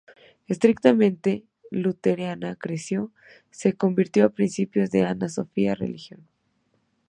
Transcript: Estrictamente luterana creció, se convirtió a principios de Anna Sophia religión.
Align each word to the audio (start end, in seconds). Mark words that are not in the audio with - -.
Estrictamente 0.47 1.43
luterana 1.69 2.55
creció, 2.55 3.11
se 3.51 3.73
convirtió 3.73 4.25
a 4.25 4.29
principios 4.29 4.89
de 4.89 5.03
Anna 5.05 5.29
Sophia 5.29 5.75
religión. 5.75 6.27